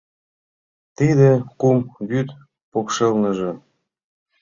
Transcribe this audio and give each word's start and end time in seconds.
Тиде 0.95 1.31
кум 1.59 1.77
вӱд 2.09 2.27
покшелныже 2.71 3.51